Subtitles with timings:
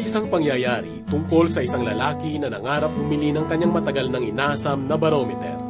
[0.00, 4.88] May isang pangyayari tungkol sa isang lalaki na nangarap bumili ng kanyang matagal ng inasam
[4.88, 5.60] na barometer.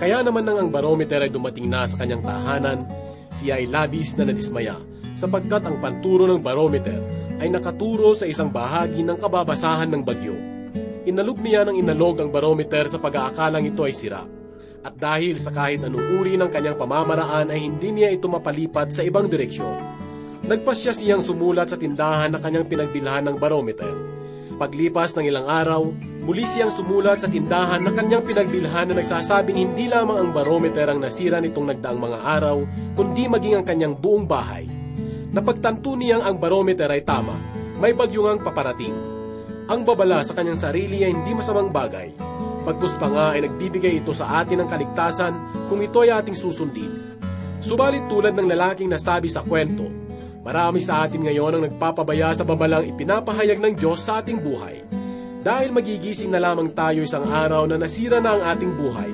[0.00, 2.88] Kaya naman nang ang barometer ay dumating na sa kanyang tahanan,
[3.28, 4.80] siya ay labis na nadismaya
[5.12, 6.96] sapagkat ang panturo ng barometer
[7.36, 10.32] ay nakaturo sa isang bahagi ng kababasahan ng bagyo.
[11.04, 14.24] Inalog niya ng inalog ang barometer sa pag-aakalang ito ay sira.
[14.88, 19.04] At dahil sa kahit anong uri ng kanyang pamamaraan ay hindi niya ito mapalipat sa
[19.04, 19.95] ibang direksyon,
[20.46, 23.90] nagpasya siyang sumulat sa tindahan na kanyang pinagbilhan ng barometer.
[24.56, 25.90] Paglipas ng ilang araw,
[26.22, 31.02] muli siyang sumulat sa tindahan na kanyang pinagbilhan na nagsasabing hindi lamang ang barometer ang
[31.02, 32.56] nasira nitong nagdaang mga araw,
[32.94, 34.64] kundi maging ang kanyang buong bahay.
[35.34, 37.36] Napagtanto niyang ang barometer ay tama,
[37.76, 38.96] may bagyong paparating.
[39.66, 42.14] Ang babala sa kanyang sarili ay hindi masamang bagay.
[42.64, 45.34] Pagpus pa nga ay nagbibigay ito sa atin ng kaligtasan
[45.66, 47.18] kung ito ay ating susundin.
[47.58, 50.05] Subalit tulad ng lalaking nasabi sa kwento,
[50.46, 54.86] marami sa atin ngayon ang nagpapabaya sa babalang ipinapahayag ng Diyos sa ating buhay.
[55.42, 59.10] Dahil magigising na lamang tayo isang araw na nasira na ang ating buhay,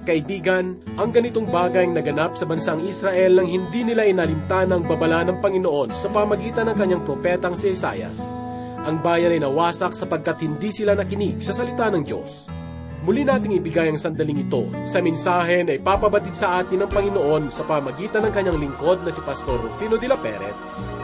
[0.00, 5.28] Kaibigan, ang ganitong bagay ang naganap sa bansang Israel nang hindi nila inalimtan ang babala
[5.28, 8.32] ng Panginoon sa pamagitan ng kanyang propetang si Isayas.
[8.80, 12.59] Ang bayan ay nawasak sapagkat hindi sila nakinig sa salita ng Diyos.
[13.00, 17.64] Muli nating ibigay ang sandaling ito sa mensahe na ipapabatid sa atin ng Panginoon sa
[17.64, 20.52] pamagitan ng kanyang lingkod na si Pastor Rufino de la Peret,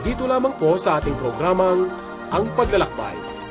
[0.05, 1.89] dito lamang po sa ating programang
[2.37, 3.46] Ang Paglalakbay.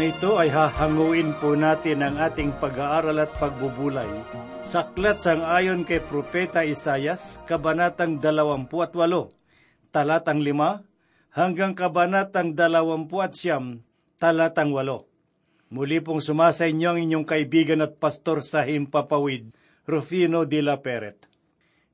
[0.00, 4.08] Na ito ay hahanguin po natin ang ating pag-aaral at pagbubulay
[4.64, 8.64] sa aklat sang ayon kay Propeta Isayas, Kabanatang 28,
[9.92, 13.84] talatang 5, hanggang Kabanatang 29,
[14.16, 15.68] talatang 8.
[15.68, 19.52] Muli pong sumasa inyo ang inyong kaibigan at pastor sa Himpapawid,
[19.84, 21.28] Rufino de la Peret.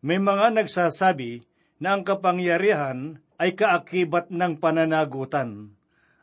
[0.06, 1.42] May mga nagsasabi
[1.82, 5.75] na ang kapangyarihan ay kaakibat ng pananagutan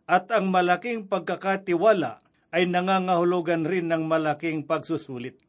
[0.10, 2.20] at ang malaking pagkakatiwala
[2.54, 5.40] ay nangangahulugan rin ng malaking pagsusulit.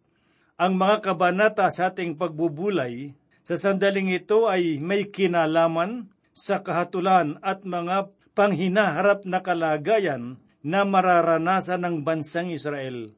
[0.57, 3.13] Ang mga kabanata sa ating pagbubulay
[3.45, 11.85] sa sandaling ito ay may kinalaman sa kahatulan at mga panghinaharap na kalagayan na mararanasan
[11.85, 13.13] ng bansang Israel.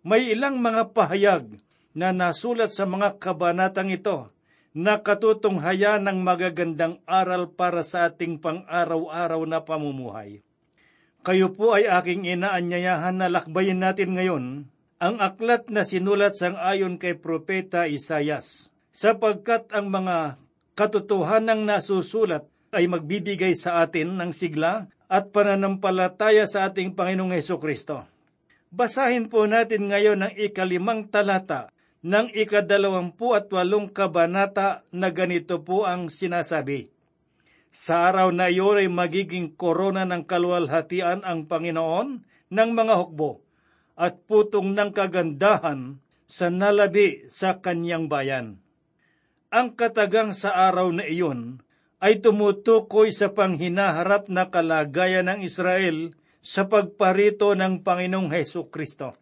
[0.00, 1.60] May ilang mga pahayag
[1.92, 4.32] na nasulat sa mga kabanatang ito
[4.72, 10.40] na katutunghaya ng magagandang aral para sa ating pang-araw-araw na pamumuhay.
[11.28, 14.64] Kayo po ay aking inaanyayahan na lakbayin natin ngayon
[14.96, 20.40] ang aklat na sinulat sang ayon kay Propeta Isayas, sapagkat ang mga
[20.72, 28.08] katotohanang nasusulat ay magbibigay sa atin ng sigla at pananampalataya sa ating Panginoong Heso Kristo.
[28.72, 31.68] Basahin po natin ngayon ang ikalimang talata
[32.00, 36.88] ng ikadalawampu at walong kabanata na ganito po ang sinasabi.
[37.78, 43.46] Sa araw na iyon ay magiging korona ng kaluwalhatian ang Panginoon ng mga hukbo
[43.94, 48.58] at putong ng kagandahan sa nalabi sa kanyang bayan.
[49.54, 51.62] Ang katagang sa araw na iyon
[52.02, 59.14] ay tumutukoy sa panghinaharap na kalagayan ng Israel sa pagparito ng Panginoong Heso Kristo.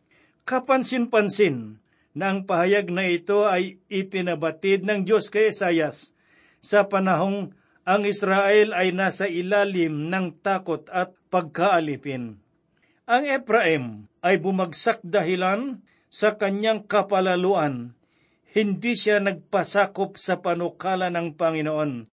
[0.49, 1.77] Kapansin-pansin
[2.17, 6.17] na ang pahayag na ito ay ipinabatid ng Diyos kay Esayas
[6.65, 7.53] sa panahong
[7.87, 12.43] ang Israel ay nasa ilalim ng takot at pagkaalipin.
[13.07, 17.95] Ang Ephraim ay bumagsak dahilan sa kanyang kapalaluan.
[18.51, 22.11] Hindi siya nagpasakop sa panukala ng Panginoon.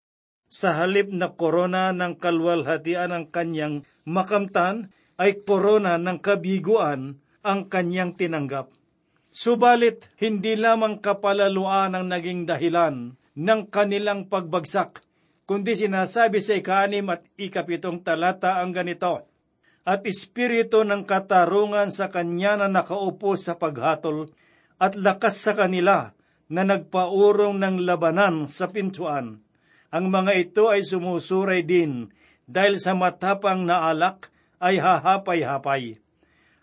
[0.51, 8.19] Sa halip na korona ng kalwalhatian ng kanyang makamtan, ay korona ng kabiguan ang kanyang
[8.19, 8.73] tinanggap.
[9.31, 14.99] Subalit, hindi lamang kapalaluan ang naging dahilan ng kanilang pagbagsak,
[15.51, 19.27] kundi sinasabi sa ikanim at ikapitong talata ang ganito,
[19.83, 24.31] At espiritu ng katarungan sa kanya na nakaupo sa paghatol,
[24.79, 26.15] at lakas sa kanila
[26.47, 29.43] na nagpaurong ng labanan sa pintuan.
[29.91, 32.07] Ang mga ito ay sumusuray din
[32.47, 34.31] dahil sa matapang na alak
[34.63, 35.99] ay hahapay-hapay.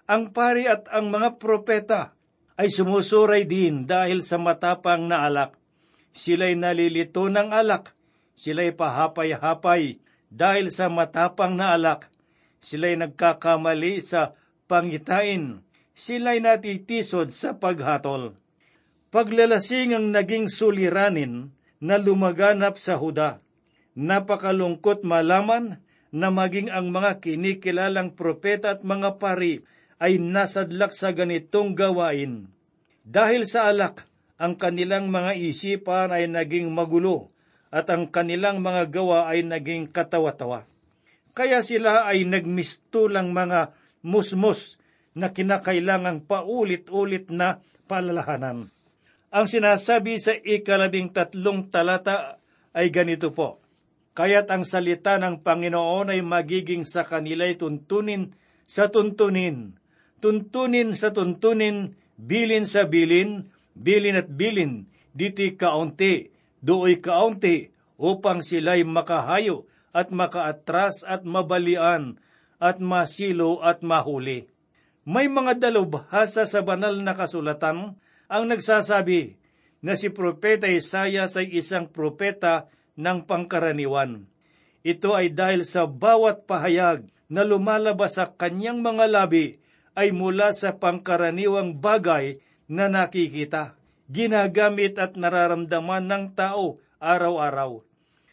[0.08, 2.16] Ang pari at ang mga propeta
[2.56, 5.60] ay sumusuray din dahil sa matapang na alak.
[6.16, 7.97] Sila'y nalilito ng alak,
[8.38, 9.98] sila'y pahapay-hapay
[10.30, 12.06] dahil sa matapang na alak.
[12.62, 14.38] Sila'y nagkakamali sa
[14.70, 15.66] pangitain,
[15.98, 18.38] sila'y natitisod sa paghatol.
[19.10, 21.50] Paglalasing ang naging suliranin
[21.82, 23.42] na lumaganap sa Huda.
[23.98, 25.82] Napakalungkot malaman
[26.14, 29.66] na maging ang mga kinikilalang propeta at mga pari
[29.98, 32.46] ay nasadlak sa ganitong gawain.
[33.02, 34.06] Dahil sa alak,
[34.38, 37.34] ang kanilang mga isipan ay naging magulo
[37.68, 40.64] at ang kanilang mga gawa ay naging katawa-tawa.
[41.36, 44.80] Kaya sila ay nagmistulang mga musmos
[45.14, 48.70] na kinakailangang paulit-ulit na palalahanan.
[49.28, 52.40] Ang sinasabi sa ikalabing tatlong talata
[52.72, 53.60] ay ganito po,
[54.18, 58.34] Kaya't ang salita ng Panginoon ay magiging sa kanila'y tuntunin
[58.66, 59.78] sa tuntunin,
[60.18, 63.46] tuntunin sa tuntunin, bilin sa bilin,
[63.78, 66.34] bilin at bilin, diti kaunti,
[66.64, 72.22] dooy kaunti, upang sila'y makahayo at makaatras at mabalian
[72.62, 74.46] at masilo at mahuli.
[75.02, 79.40] May mga dalubhasa sa banal na kasulatan ang nagsasabi
[79.80, 82.68] na si Propeta Isayas ay isang propeta
[82.98, 84.26] ng pangkaraniwan.
[84.82, 89.58] Ito ay dahil sa bawat pahayag na lumalabas sa kanyang mga labi
[89.98, 92.38] ay mula sa pangkaraniwang bagay
[92.68, 93.77] na nakikita,
[94.08, 97.84] ginagamit at nararamdaman ng tao araw-araw.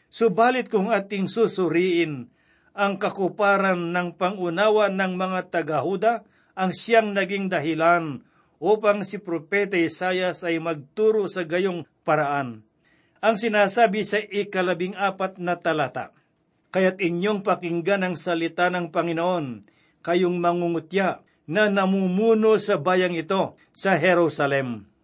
[0.08, 2.32] Subalit kung ating susuriin
[2.76, 6.24] ang kakuparan ng pangunawa ng mga tagahuda,
[6.56, 8.24] ang siyang naging dahilan
[8.60, 12.64] upang si Propeta Isayas ay magturo sa gayong paraan.
[13.20, 16.16] Ang sinasabi sa ikalabing apat na talata,
[16.72, 19.64] Kaya't inyong pakinggan ang salita ng Panginoon,
[20.04, 24.95] kayong mangungutya na namumuno sa bayang ito sa Jerusalem.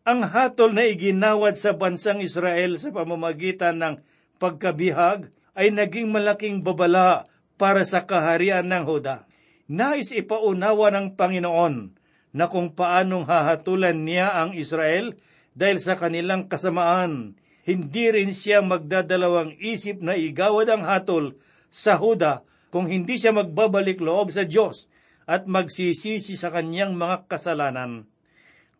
[0.00, 3.94] Ang hatol na iginawad sa bansang Israel sa pamamagitan ng
[4.40, 7.28] pagkabihag ay naging malaking babala
[7.60, 9.28] para sa kaharian ng Huda.
[9.68, 11.92] Nais ipaunawa ng Panginoon
[12.32, 15.12] na kung paanong hahatulan niya ang Israel
[15.52, 17.36] dahil sa kanilang kasamaan,
[17.68, 21.36] hindi rin siya magdadalawang isip na igawad ang hatol
[21.68, 22.42] sa Huda
[22.72, 24.88] kung hindi siya magbabalik loob sa Diyos
[25.28, 28.08] at magsisisi sa kanyang mga kasalanan.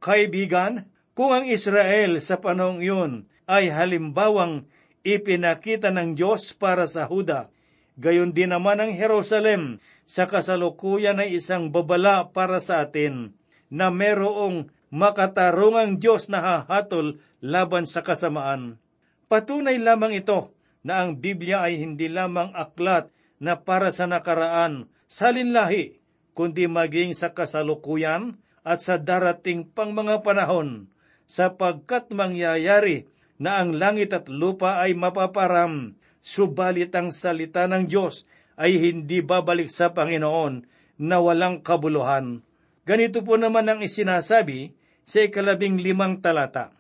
[0.01, 0.90] Kaibigan,
[1.21, 4.65] kung ang Israel sa panahong iyon ay halimbawang
[5.05, 7.53] ipinakita ng Diyos para sa Huda,
[8.01, 13.37] gayon din naman ang Jerusalem sa kasalukuyan ay isang babala para sa atin
[13.69, 18.81] na merong makatarungang Diyos na hahatol laban sa kasamaan.
[19.29, 26.01] Patunay lamang ito na ang Biblia ay hindi lamang aklat na para sa nakaraan, salinlahi,
[26.33, 30.89] kundi maging sa kasalukuyan at sa darating pang mga panahon,
[31.31, 33.07] sapagkat mangyayari
[33.39, 38.27] na ang langit at lupa ay mapaparam, subalit ang salita ng Diyos
[38.59, 40.67] ay hindi babalik sa Panginoon
[40.99, 42.43] na walang kabuluhan.
[42.83, 44.75] Ganito po naman ang isinasabi
[45.07, 46.75] sa ikalabing limang talata.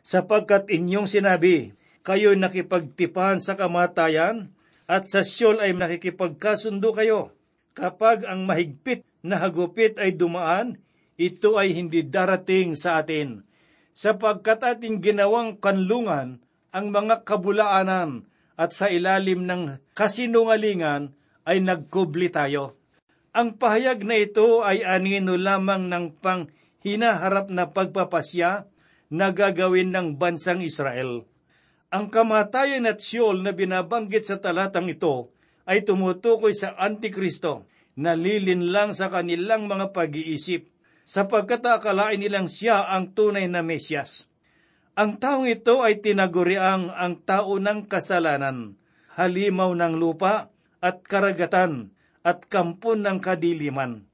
[0.00, 4.48] Sapagkat inyong sinabi, kayo nakipagtipan sa kamatayan,
[4.90, 7.30] at sa siyol ay nakikipagkasundo kayo.
[7.78, 10.82] Kapag ang mahigpit na hagupit ay dumaan,
[11.14, 13.46] ito ay hindi darating sa atin.
[14.00, 16.40] Sapagkat ating ginawang kanlungan
[16.72, 18.24] ang mga kabulaanan
[18.56, 21.12] at sa ilalim ng kasinungalingan
[21.44, 22.80] ay nagkubli tayo.
[23.36, 26.48] Ang pahayag na ito ay anino lamang ng pang
[26.80, 28.64] hinaharap na pagpapasya
[29.12, 31.28] na gagawin ng bansang Israel.
[31.92, 35.28] Ang kamatayan at siyol na binabanggit sa talatang ito
[35.68, 37.68] ay tumutukoy sa Antikristo
[38.00, 40.69] na lilin lang sa kanilang mga pag-iisip
[41.10, 44.30] sapagkat akalain nilang siya ang tunay na Mesyas.
[44.94, 48.78] Ang taong ito ay tinaguriang ang tao ng kasalanan,
[49.18, 51.90] halimaw ng lupa at karagatan
[52.22, 54.06] at kampon ng kadiliman.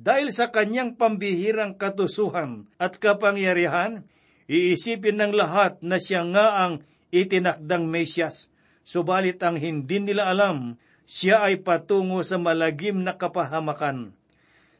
[0.00, 4.08] Dahil sa kanyang pambihirang katusuhan at kapangyarihan,
[4.48, 8.48] iisipin ng lahat na siya nga ang itinakdang Mesyas.
[8.80, 14.16] Subalit ang hindi nila alam, siya ay patungo sa malagim na kapahamakan.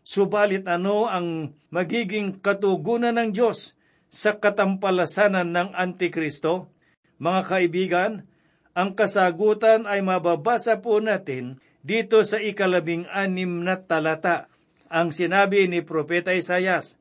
[0.00, 3.76] Subalit ano ang magiging katugunan ng Diyos
[4.09, 6.73] sa katampalasanan ng Antikristo?
[7.21, 8.12] Mga kaibigan,
[8.73, 14.49] ang kasagutan ay mababasa po natin dito sa ikalabing anim na talata
[14.88, 16.97] ang sinabi ni Propeta Isayas.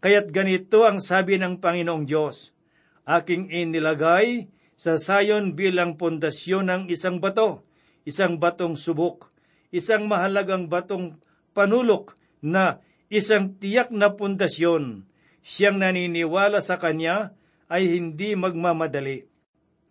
[0.00, 2.56] Kaya't ganito ang sabi ng Panginoong Diyos,
[3.04, 4.48] Aking inilagay
[4.80, 7.68] sa sayon bilang pundasyon ng isang bato,
[8.08, 9.28] isang batong subok,
[9.68, 11.20] isang mahalagang batong
[11.52, 12.80] panulok na
[13.12, 15.04] isang tiyak na pundasyon.
[15.40, 17.32] Siyang naniniwala sa Kanya
[17.72, 19.24] ay hindi magmamadali.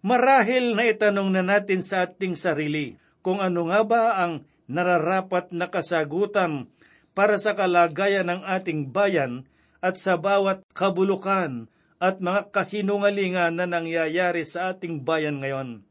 [0.06, 5.68] Marahil na itanong na natin sa ating sarili kung ano nga ba ang nararapat na
[5.68, 6.72] kasagutan
[7.18, 9.44] para sa kalagayan ng ating bayan
[9.84, 11.68] at sa bawat kabulukan
[12.00, 15.84] at mga kasinungalingan na nangyayari sa ating bayan ngayon.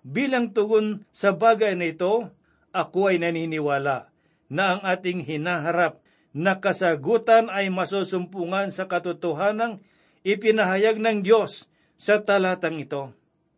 [0.00, 2.32] Bilang tugon sa bagay na ito,
[2.72, 4.08] ako ay naniniwala
[4.48, 5.99] na ang ating hinaharap
[6.30, 9.82] na kasagutan ay masusumpungan sa katotohanang
[10.22, 11.66] ipinahayag ng Diyos
[11.98, 13.10] sa talatang ito.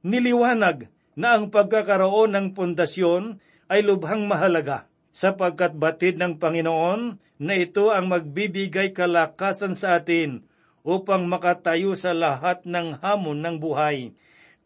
[0.02, 3.38] Niliwanag na ang pagkakaroon ng pundasyon
[3.68, 10.42] ay lubhang mahalaga sapagkat batid ng Panginoon na ito ang magbibigay kalakasan sa atin
[10.82, 14.16] upang makatayo sa lahat ng hamon ng buhay,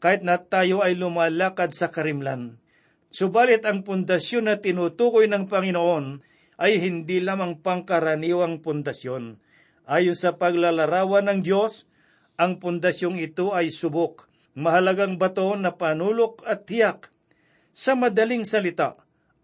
[0.00, 2.56] kahit na tayo ay lumalakad sa karimlan.
[3.12, 6.20] Subalit ang pundasyon na tinutukoy ng Panginoon
[6.56, 9.36] ay hindi lamang pangkaraniwang pundasyon.
[9.86, 11.86] Ayon sa paglalarawan ng Diyos,
[12.36, 17.12] ang pundasyong ito ay subok, mahalagang bato na panulok at tiyak.
[17.76, 18.96] Sa madaling salita,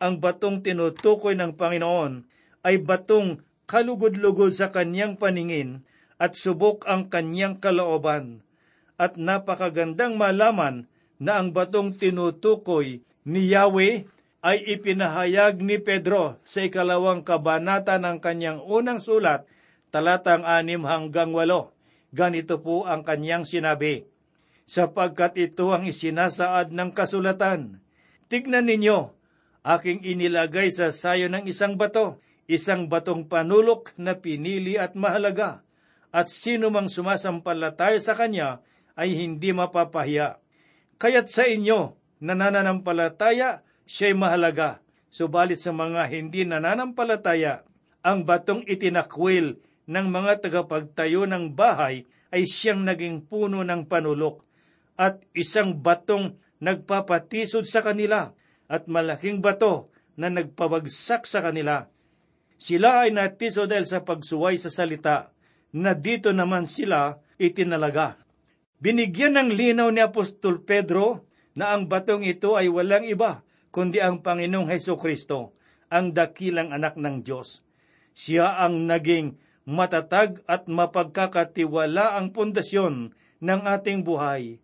[0.03, 2.27] ang batong tinutukoy ng Panginoon
[2.67, 5.87] ay batong kalugod-lugod sa kanyang paningin
[6.19, 8.43] at subok ang kanyang kalooban.
[8.99, 10.91] At napakagandang malaman
[11.23, 14.11] na ang batong tinutukoy ni Yahweh
[14.43, 19.47] ay ipinahayag ni Pedro sa ikalawang kabanata ng kanyang unang sulat,
[19.95, 21.71] talatang anim hanggang walo.
[22.11, 24.05] Ganito po ang kanyang sinabi,
[24.67, 27.83] Sapagkat ito ang isinasaad ng kasulatan,
[28.33, 29.13] Tignan ninyo,
[29.61, 32.17] aking inilagay sa sayo ng isang bato,
[32.49, 35.61] isang batong panulok na pinili at mahalaga,
[36.09, 38.65] at sino mang sumasampalataya sa kanya
[38.97, 40.41] ay hindi mapapahiya.
[40.97, 41.93] Kaya't sa inyo,
[42.25, 43.61] nananampalataya,
[43.93, 44.81] siya'y mahalaga.
[45.13, 47.69] Subalit sa mga hindi nananampalataya,
[48.01, 54.41] ang batong itinakwil ng mga tagapagtayo ng bahay ay siyang naging puno ng panulok
[54.97, 58.33] at isang batong nagpapatisod sa kanila
[58.73, 61.93] at malaking bato na nagpabagsak sa kanila.
[62.57, 65.29] Sila ay natiso dahil sa pagsuway sa salita
[65.77, 68.17] na dito naman sila itinalaga.
[68.81, 74.21] Binigyan ng linaw ni Apostol Pedro na ang batong ito ay walang iba kundi ang
[74.21, 75.57] Panginoong Heso Kristo,
[75.89, 77.65] ang dakilang anak ng Diyos.
[78.13, 84.61] Siya ang naging matatag at mapagkakatiwala ang pundasyon ng ating buhay.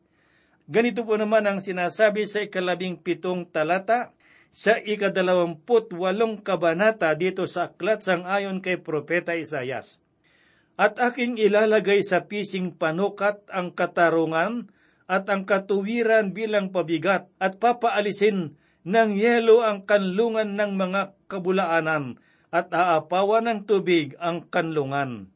[0.68, 4.12] Ganito po naman ang sinasabi sa ikalabing pitong talata
[4.52, 10.00] sa ikadalawamput walong kabanata dito sa aklat sang ayon kay Propeta Isayas.
[10.78, 14.70] At aking ilalagay sa pising panukat ang katarungan
[15.08, 22.16] at ang katuwiran bilang pabigat at papaalisin ng yelo ang kanlungan ng mga kabulaanan
[22.48, 25.28] at aapawan ng tubig ang kanlungan.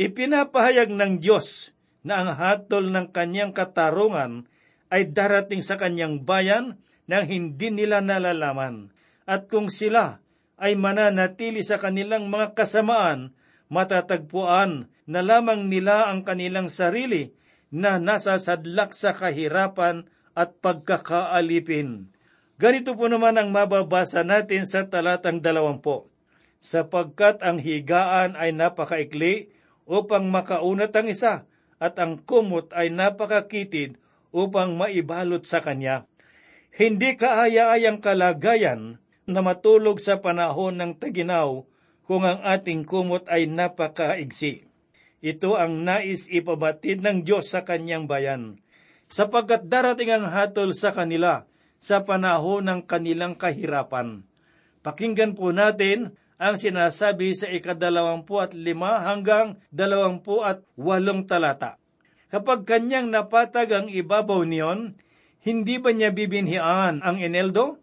[0.00, 4.48] Ipinapahayag ng Diyos na ang hatol ng kanyang katarungan
[4.88, 8.88] ay darating sa kanyang bayan nang hindi nila nalalaman.
[9.28, 10.24] At kung sila
[10.56, 13.36] ay mananatili sa kanilang mga kasamaan,
[13.68, 17.36] matatagpuan na lamang nila ang kanilang sarili
[17.68, 22.08] na nasa sadlak sa kahirapan at pagkakaalipin.
[22.60, 26.12] Ganito po naman ang mababasa natin sa talatang dalawampo.
[26.60, 29.48] Sapagkat ang higaan ay napakaikli
[29.88, 31.48] upang makaunat ang isa
[31.80, 33.96] at ang kumot ay napakakitid
[34.28, 36.04] upang maibalot sa kanya.
[36.76, 41.64] Hindi kaaya-ayang kalagayan na matulog sa panahon ng taginaw
[42.04, 44.68] kung ang ating kumot ay napakaigsi.
[45.24, 48.60] Ito ang nais ipabatid ng Diyos sa kanyang bayan,
[49.08, 51.48] sapagkat darating ang hatol sa kanila
[51.80, 54.22] sa panahon ng kanilang kahirapan.
[54.84, 61.80] Pakinggan po natin ang sinasabi sa ikadalawampu at lima hanggang dalawampu at walong talata.
[62.30, 64.94] Kapag kanyang napatag ang ibabaw niyon,
[65.42, 67.80] hindi ba niya bibinhian ang eneldo?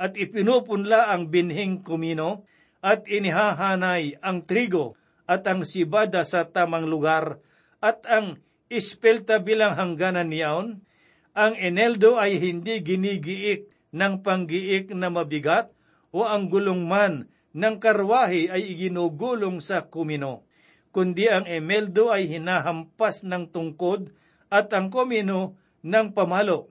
[0.00, 2.48] At ipinupunla ang binhing kumino,
[2.80, 4.96] at inihahanay ang trigo
[5.28, 7.36] at ang sibada sa tamang lugar,
[7.84, 8.40] at ang
[8.72, 10.80] ispelta bilang hangganan niyaon?
[11.40, 15.72] Ang eneldo ay hindi ginigiik ng panggiik na mabigat,
[16.12, 20.44] o ang gulong man ng karwahe ay iginugulong sa kumino
[20.90, 24.10] kundi ang emeldo ay hinahampas ng tungkod
[24.50, 25.54] at ang komino
[25.86, 26.66] ng pamalo.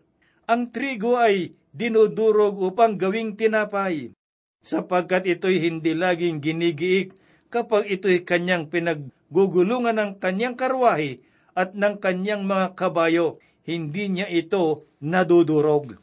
[0.45, 4.11] Ang trigo ay dinudurog upang gawing tinapay,
[4.59, 7.15] sapagkat ito'y hindi laging ginigiik
[7.47, 11.23] kapag ito'y kanyang pinaggugulungan ng kanyang karwahe
[11.55, 15.93] at ng kanyang mga kabayo, hindi niya ito nadudurog.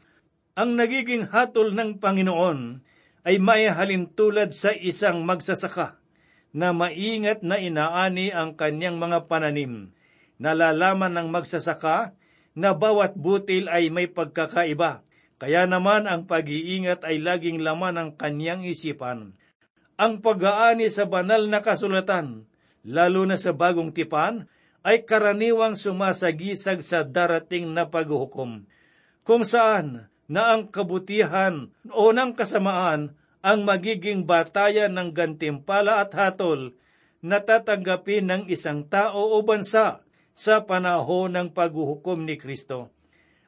[0.55, 2.79] Ang nagiging hatol ng Panginoon
[3.27, 5.99] ay maihalin tulad sa isang magsasaka
[6.55, 9.91] na maingat na inaani ang kanyang mga pananim.
[10.39, 12.15] Nalalaman ng magsasaka
[12.55, 15.03] na bawat butil ay may pagkakaiba,
[15.37, 19.37] kaya naman ang pag-iingat ay laging laman ng kanyang isipan.
[19.99, 22.49] Ang pag-aani sa banal na kasulatan,
[22.81, 24.49] lalo na sa bagong tipan,
[24.85, 28.65] ay karaniwang sumasagisag sa darating na paghuhukom,
[29.23, 36.75] kung saan na ang kabutihan o ng kasamaan ang magiging batayan ng gantimpala at hatol
[37.23, 40.03] na tatanggapin ng isang tao o bansa
[40.37, 42.93] sa panahon ng paghuhukom ni Kristo.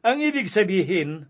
[0.01, 1.27] Ang ibig sabihin,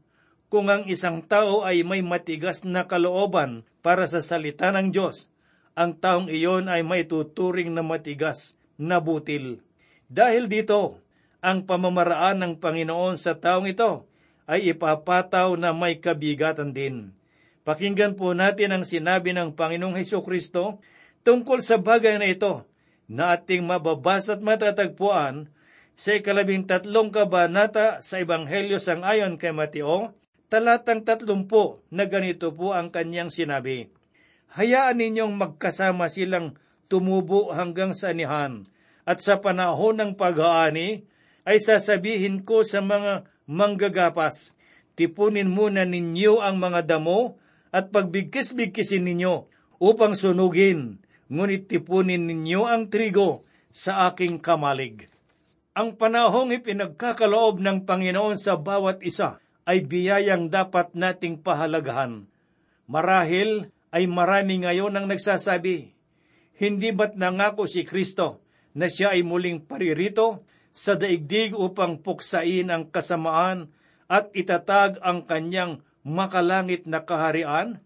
[0.50, 5.29] kung ang isang tao ay may matigas na kalooban para sa salita ng Diyos,
[5.77, 9.62] ang taong iyon ay may tuturing na matigas na butil.
[10.10, 10.98] Dahil dito,
[11.39, 14.10] ang pamamaraan ng Panginoon sa taong ito
[14.50, 17.13] ay ipapataw na may kabigatan din.
[17.62, 20.82] Pakinggan po natin ang sinabi ng Panginoong Heso Kristo
[21.22, 22.66] tungkol sa bagay na ito
[23.06, 25.54] na ating mababasa at matatagpuan
[25.93, 30.17] sa ikalabing tatlong kabanata sa Ebanghelyo sang ayon kay Mateo,
[30.50, 33.91] talatang tatlumpo na ganito po ang kanyang sinabi.
[34.58, 36.58] Hayaan ninyong magkasama silang
[36.89, 38.65] tumubo hanggang sa anihan,
[39.10, 41.02] at sa panahon ng pag-aani
[41.41, 44.54] ay sasabihin ko sa mga manggagapas,
[44.93, 47.41] tipunin muna ninyo ang mga damo
[47.74, 49.50] at pagbigkis-bigkisin ninyo
[49.82, 53.41] upang sunugin, ngunit tipunin ninyo ang trigo
[53.74, 55.10] sa aking kamalig.
[55.74, 62.30] Ang panahong ipinagkakaloob ng Panginoon sa bawat isa ay biyayang dapat nating pahalagahan.
[62.86, 65.98] Marahil ay marami ngayon ang nagsasabi,
[66.62, 72.88] hindi ba't nangako si Kristo na siya ay muling paririto sa daigdig upang puksain ang
[72.88, 73.73] kasamaan
[74.10, 77.82] at itatag ang kanyang makalangit na kaharian?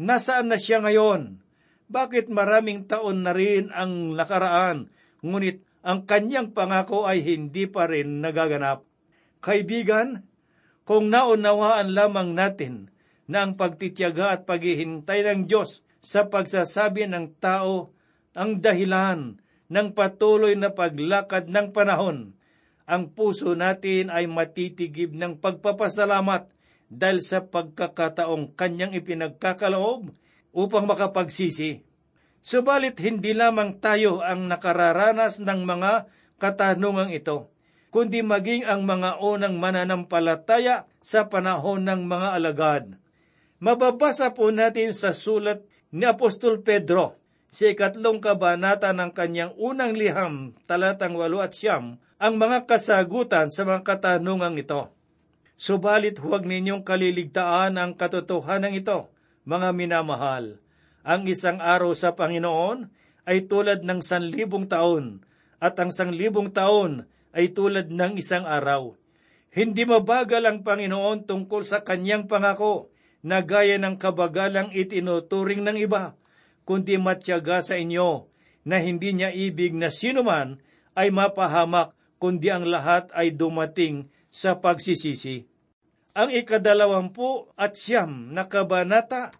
[0.00, 1.38] Nasaan na siya ngayon?
[1.86, 4.90] Bakit maraming taon na rin ang nakaraan,
[5.22, 8.82] ngunit ang kanyang pangako ay hindi pa rin nagaganap?
[9.44, 10.24] Kaibigan,
[10.88, 12.88] kung naunawaan lamang natin
[13.28, 17.92] na ang pagtityaga at paghihintay ng Diyos sa pagsasabi ng tao
[18.36, 22.36] ang dahilan ng patuloy na paglakad ng panahon,
[22.84, 26.52] ang puso natin ay matitigib ng pagpapasalamat
[26.92, 30.12] dahil sa pagkakataong kanyang ipinagkakaloob
[30.52, 31.80] upang makapagsisi.
[32.44, 37.48] Subalit hindi lamang tayo ang nakararanas ng mga katanungang ito,
[37.88, 42.84] kundi maging ang mga unang mananampalataya sa panahon ng mga alagad.
[43.64, 47.23] Mababasa po natin sa sulat ni Apostol Pedro
[47.54, 53.62] sa ikatlong kabanata ng kanyang unang liham, talatang walo at siyam, ang mga kasagutan sa
[53.62, 54.90] mga katanungang ito.
[55.54, 59.06] Subalit huwag ninyong kaliligtaan ang katotohanan ito,
[59.46, 60.58] mga minamahal.
[61.06, 62.90] Ang isang araw sa Panginoon
[63.22, 65.22] ay tulad ng sanlibong taon,
[65.62, 68.98] at ang sanlibong taon ay tulad ng isang araw.
[69.54, 72.90] Hindi mabagal ang Panginoon tungkol sa kanyang pangako
[73.22, 76.18] na gaya ng kabagalang itinuturing ng iba,
[76.64, 78.28] kundi matyaga sa inyo
[78.64, 80.60] na hindi niya ibig na sinuman
[80.96, 85.44] ay mapahamak kundi ang lahat ay dumating sa pagsisisi.
[86.16, 89.34] Ang ikadalawampu at siyam na kabanata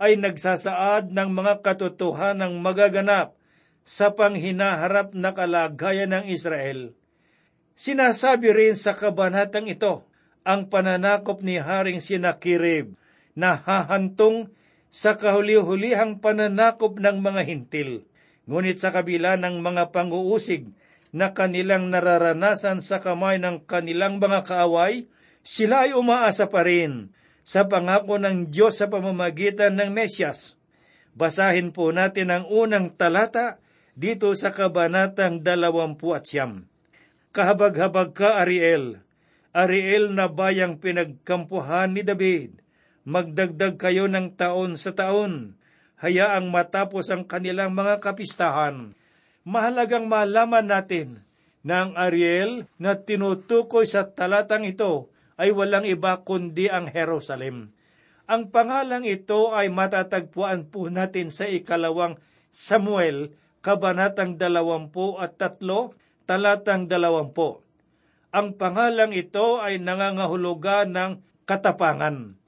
[0.00, 3.36] ay nagsasaad ng mga katotohanang magaganap
[3.84, 6.94] sa panghinaharap na kalagayan ng Israel.
[7.76, 10.06] Sinasabi rin sa kabanatang ito
[10.46, 12.96] ang pananakop ni Haring Sinakirib
[13.36, 14.52] na hahantong
[14.90, 18.04] sa kahuli-hulihang pananakop ng mga hintil.
[18.50, 20.66] Ngunit sa kabila ng mga pang-uusig
[21.14, 25.06] na kanilang nararanasan sa kamay ng kanilang mga kaaway,
[25.46, 27.14] sila ay umaasa pa rin
[27.46, 30.58] sa pangako ng Diyos sa pamamagitan ng Mesyas.
[31.14, 33.58] Basahin po natin ang unang talata
[33.98, 36.70] dito sa kabanatang dalawampu at siyam.
[37.34, 39.02] Kahabag-habag ka, Ariel.
[39.50, 42.59] Ariel na bayang pinagkampuhan ni David.
[43.08, 45.56] Magdagdag kayo ng taon sa taon.
[46.00, 48.92] Hayaang matapos ang kanilang mga kapistahan.
[49.44, 51.24] Mahalagang malaman natin
[51.64, 55.08] na ang Ariel na tinutukoy sa talatang ito
[55.40, 57.72] ay walang iba kundi ang Jerusalem.
[58.28, 62.20] Ang pangalang ito ay matatagpuan po natin sa ikalawang
[62.52, 63.32] Samuel,
[63.64, 65.96] kabanatang dalawampu at tatlo,
[66.28, 67.64] talatang dalawampu.
[68.30, 71.12] Ang pangalang ito ay nangangahulugan ng
[71.48, 72.39] katapangan.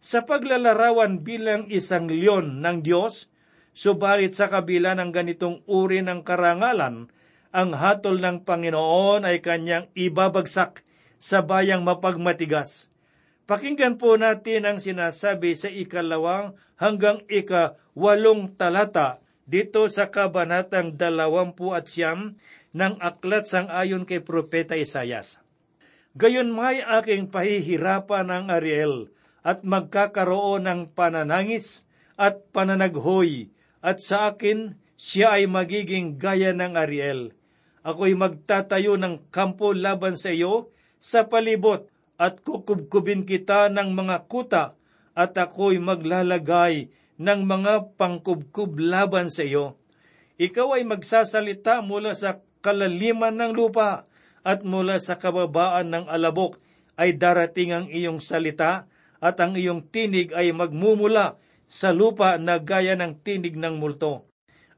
[0.00, 3.28] Sa paglalarawan bilang isang leon ng Diyos,
[3.76, 7.12] subalit sa kabila ng ganitong uri ng karangalan,
[7.52, 10.88] ang hatol ng Panginoon ay kanyang ibabagsak
[11.20, 12.88] sa bayang mapagmatigas.
[13.44, 21.92] Pakinggan po natin ang sinasabi sa ikalawang hanggang ikawalong talata dito sa kabanatang dalawampu at
[21.92, 22.40] siyam
[22.72, 25.44] ng aklat sang ayon kay Propeta Isayas.
[26.16, 31.88] Gayon may aking pahihirapan ng Ariel at magkakaroon ng pananangis
[32.20, 33.48] at pananaghoy
[33.80, 37.32] at sa akin siya ay magiging gaya ng Ariel.
[37.80, 40.68] Ako'y magtatayo ng kampo laban sa iyo
[41.00, 41.88] sa palibot
[42.20, 44.76] at kukubkubin kita ng mga kuta
[45.16, 49.80] at ako'y maglalagay ng mga pangkubkub laban sa iyo.
[50.36, 54.04] Ikaw ay magsasalita mula sa kalaliman ng lupa
[54.44, 56.60] at mula sa kababaan ng alabok
[57.00, 58.84] ay darating ang iyong salita
[59.20, 61.36] at ang iyong tinig ay magmumula
[61.70, 64.26] sa lupa na gaya ng tinig ng multo.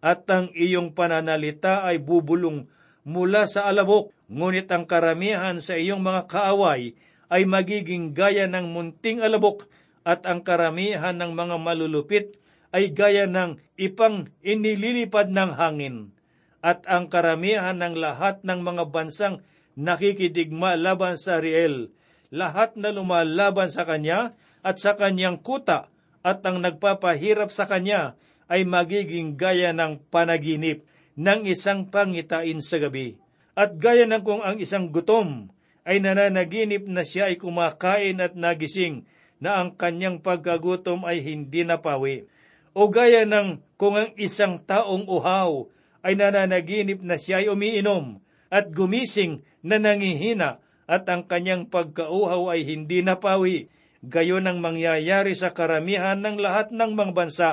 [0.03, 2.67] At ang iyong pananalita ay bubulong
[3.07, 6.99] mula sa alabok, ngunit ang karamihan sa iyong mga kaaway
[7.33, 9.71] ay magiging gaya ng munting alabok.
[10.03, 12.35] At ang karamihan ng mga malulupit
[12.75, 16.11] ay gaya ng ipang inililipad ng hangin.
[16.59, 19.47] At ang karamihan ng lahat ng mga bansang
[19.79, 21.95] nakikidigma laban sa Ariel,
[22.33, 24.33] lahat na lumalaban sa kanya
[24.65, 25.93] at sa kanyang kuta
[26.25, 28.17] at ang nagpapahirap sa kanya
[28.49, 30.83] ay magiging gaya ng panaginip
[31.21, 33.21] ng isang pangitain sa gabi.
[33.53, 35.53] At gaya ng kung ang isang gutom
[35.85, 39.05] ay nananaginip na siya ay kumakain at nagising
[39.43, 42.25] na ang kanyang pagkagutom ay hindi napawi.
[42.73, 45.69] O gaya ng kung ang isang taong uhaw
[46.01, 52.67] ay nananaginip na siya ay umiinom at gumising na nangihina at ang kanyang pagkauhaw ay
[52.67, 53.71] hindi napawi.
[54.03, 57.51] Gayon ang mangyayari sa karamihan ng lahat ng mga bansa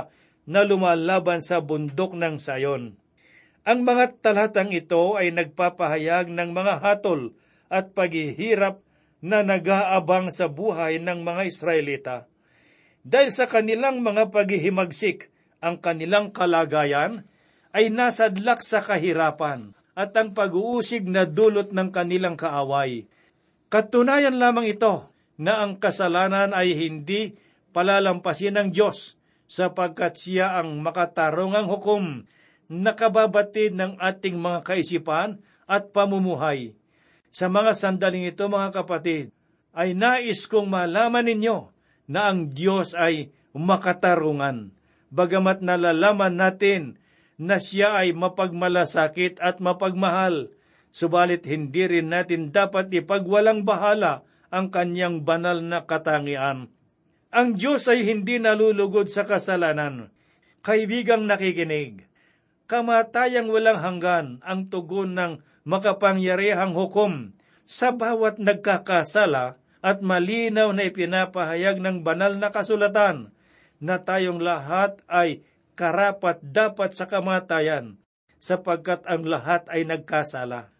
[0.49, 2.97] na lumalaban sa bundok ng sayon.
[3.69, 7.37] Ang mga talatang ito ay nagpapahayag ng mga hatol
[7.69, 8.81] at paghihirap
[9.21, 12.17] na nag-aabang sa buhay ng mga Israelita.
[13.05, 17.27] Dahil sa kanilang mga paghihimagsik, ang kanilang kalagayan
[17.75, 23.05] ay nasadlak sa kahirapan at ang pag-uusig na dulot ng kanilang kaaway.
[23.69, 27.37] Katunayan lamang ito na ang kasalanan ay hindi
[27.69, 29.13] palalampasin ng Diyos
[29.45, 32.25] sapagkat siya ang makatarungang hukom
[32.69, 36.77] nakababatid ng ating mga kaisipan at pamumuhay.
[37.29, 39.33] Sa mga sandaling ito mga kapatid,
[39.73, 41.69] ay nais kong malaman ninyo
[42.09, 44.73] na ang Diyos ay makatarungan.
[45.13, 46.97] Bagamat nalalaman natin
[47.37, 50.53] na siya ay mapagmalasakit at mapagmahal,
[50.89, 56.73] subalit hindi rin natin dapat ipagwalang bahala ang kanyang banal na katangian.
[57.29, 60.09] Ang Diyos ay hindi nalulugod sa kasalanan.
[60.65, 62.09] Kaibigang nakikinig,
[62.65, 67.37] kamatayang walang hanggan ang tugon ng makapangyarihang hukom
[67.69, 73.31] sa bawat nagkakasala at malinaw na ipinapahayag ng banal na kasulatan
[73.79, 75.45] na tayong lahat ay
[75.79, 77.95] karapat dapat sa kamatayan,
[78.43, 80.75] sapagkat ang lahat ay nagkasala.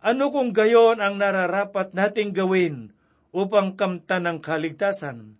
[0.00, 2.96] Ano kung gayon ang nararapat nating gawin
[3.36, 5.36] upang kamtan ng kaligtasan?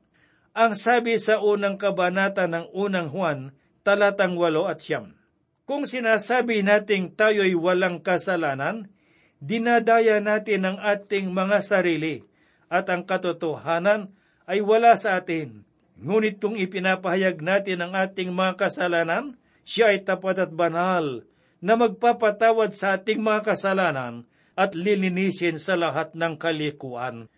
[0.53, 5.16] Ang sabi sa unang kabanata ng unang Juan, talatang walo at siyam.
[5.64, 8.92] Kung sinasabi nating tayo'y walang kasalanan,
[9.40, 12.20] dinadaya natin ang ating mga sarili
[12.68, 14.12] at ang katotohanan
[14.44, 15.64] ay wala sa atin.
[15.96, 21.25] Ngunit kung ipinapahayag natin ang ating mga kasalanan, siya ay tapat at banal
[21.64, 24.29] na magpapatawad sa ating mga kasalanan
[24.61, 27.33] at lilinisin sa lahat ng kalikuan.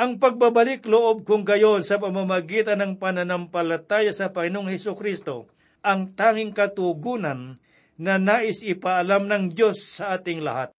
[0.00, 5.52] Ang pagbabalik loob kung gayon sa pamamagitan ng pananampalataya sa Panginoong Heso Kristo
[5.84, 7.60] ang tanging katugunan
[7.98, 10.72] na nais ipaalam ng Diyos sa ating lahat.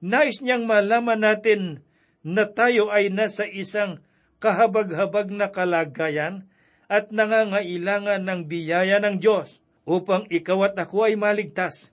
[0.00, 1.84] Nais niyang malaman natin
[2.24, 4.00] na tayo ay nasa isang
[4.40, 6.48] kahabag-habag na kalagayan
[6.88, 11.92] at nangangailangan ng biyaya ng Diyos upang ikaw at ako ay maligtas.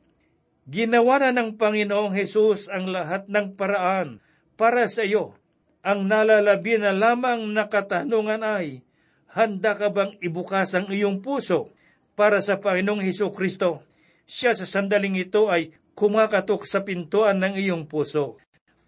[0.68, 4.20] Ginawa na ng Panginoong Hesus ang lahat ng paraan
[4.60, 5.32] para sa iyo.
[5.80, 8.84] Ang nalalabi na lamang na katanungan ay,
[9.32, 11.72] handa ka bang ibukas ang iyong puso
[12.20, 13.80] para sa Panginoong Heso Kristo?
[14.28, 18.36] Siya sa sandaling ito ay kumakatok sa pintuan ng iyong puso.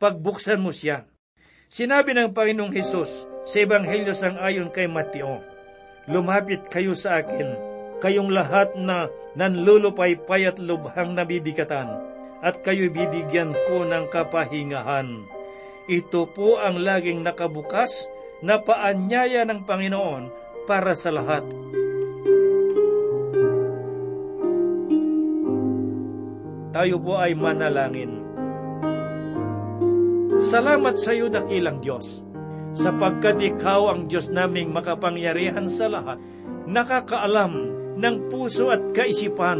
[0.03, 1.07] Pagbuksan mo siya.
[1.71, 5.39] Sinabi ng Panginoong Hesus sa Ebanghelyo sang ayon kay Mateo,
[6.11, 7.68] Lumapit kayo sa akin,
[7.99, 11.99] kayong lahat na nanlulupaypay at lubhang nabibigatan,
[12.39, 15.27] at kayo bibigyan ko ng kapahingahan.
[15.91, 18.07] Ito po ang laging nakabukas
[18.39, 20.23] na paanyaya ng Panginoon
[20.63, 21.43] para sa lahat.
[26.69, 28.23] Tayo po ay manalangin.
[30.39, 32.23] Salamat sa iyo, dakilang Diyos,
[32.71, 36.15] sapagkat ikaw ang Diyos naming makapangyarihan sa lahat,
[36.63, 37.68] nakakaalam
[37.99, 39.59] ng puso at kaisipan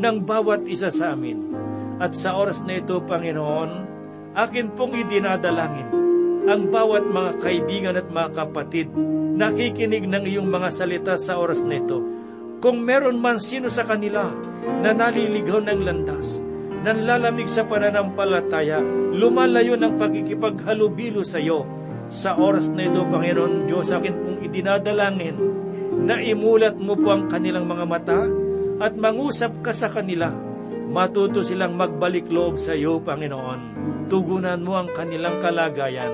[0.00, 1.52] ng bawat isa sa amin.
[2.00, 3.70] At sa oras na ito, Panginoon,
[4.34, 5.88] akin pong idinadalangin
[6.44, 8.92] ang bawat mga kaibigan at mga kapatid
[9.34, 12.00] nakikinig ng iyong mga salita sa oras na ito.
[12.60, 14.28] Kung meron man sino sa kanila
[14.80, 16.40] na naliligaw ng landas,
[16.84, 18.80] nanlalamig sa pananampalataya,
[19.12, 21.64] lumalayo ng pagkikipaghalubilo sa iyo.
[22.12, 25.36] Sa oras na ito, Panginoon Diyos, akin pong idinadalangin
[26.02, 28.20] na imulat mo po ang kanilang mga mata
[28.82, 30.34] at mangusap ka sa kanila.
[30.90, 33.60] Matuto silang magbalik loob sa iyo, Panginoon.
[34.10, 36.12] Tugunan mo ang kanilang kalagayan.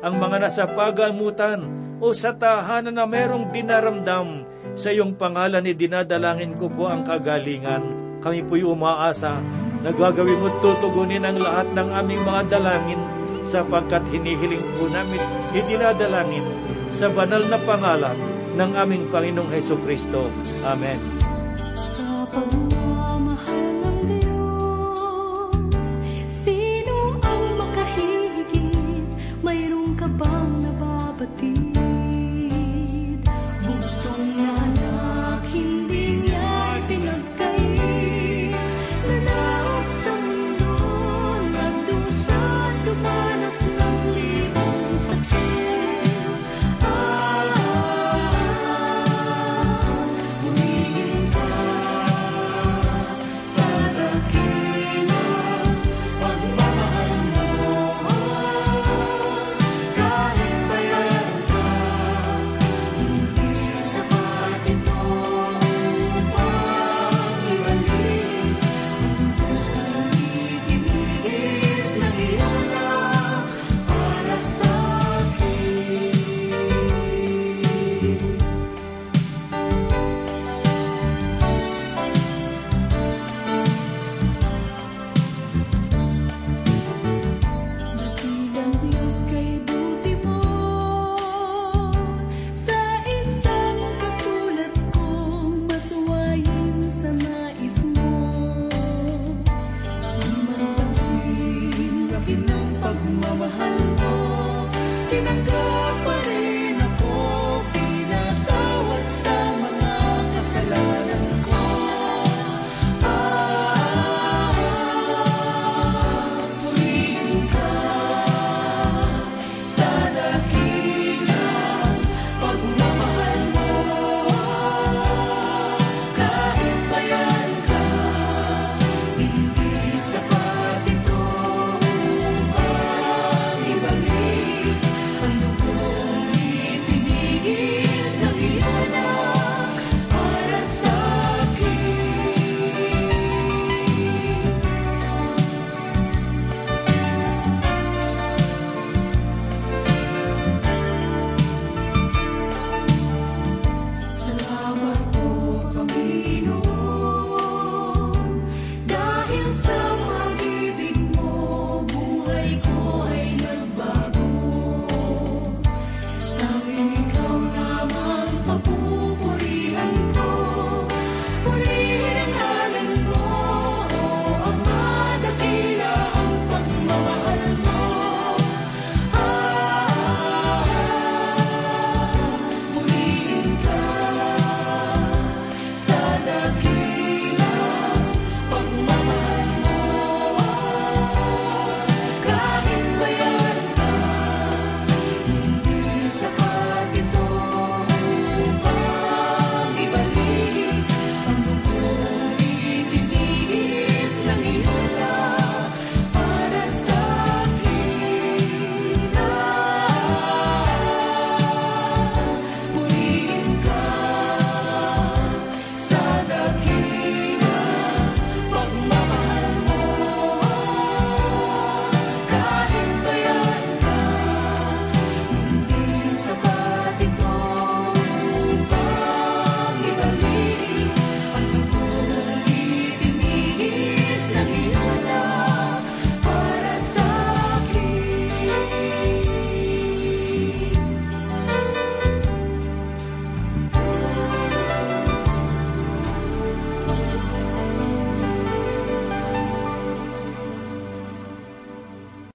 [0.00, 1.66] Ang mga nasa pagamutan
[2.00, 4.46] o sa tahanan na merong dinaramdam,
[4.78, 7.82] sa iyong pangalan ni dinadalangin ko po ang kagalingan.
[8.22, 9.40] Kami po'y umaasa
[9.80, 13.00] na gagawin mo tutugunin ang lahat ng aming mga dalangin
[13.40, 15.20] sapagkat hinihiling po namin
[15.56, 16.44] idinadalangin
[16.92, 18.16] sa banal na pangalan
[18.56, 20.26] ng aming Panginoong Heso Kristo.
[20.66, 20.98] Amen.
[21.96, 22.26] Sa